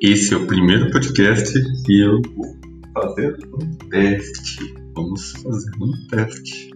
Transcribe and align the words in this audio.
Esse 0.00 0.34
é 0.34 0.36
o 0.36 0.46
primeiro 0.46 0.90
podcast 0.90 1.58
e 1.88 2.04
eu 2.04 2.20
vou 2.34 2.54
fazer 2.92 3.34
um 3.54 3.88
teste. 3.88 4.74
Vamos 4.94 5.32
fazer 5.32 5.70
um 5.80 6.06
teste. 6.08 6.75